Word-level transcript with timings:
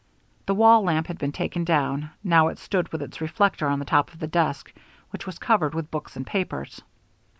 The 0.47 0.55
wall 0.55 0.81
lamp 0.81 1.05
had 1.05 1.19
been 1.19 1.31
taken 1.31 1.63
down; 1.63 2.09
now 2.23 2.47
it 2.47 2.57
stood 2.57 2.91
with 2.91 3.03
its 3.03 3.21
reflector 3.21 3.67
on 3.67 3.77
the 3.77 3.85
top 3.85 4.11
of 4.11 4.17
the 4.19 4.25
desk, 4.25 4.73
which 5.11 5.27
was 5.27 5.37
covered 5.37 5.75
with 5.75 5.91
books 5.91 6.15
and 6.15 6.25
papers. 6.25 6.81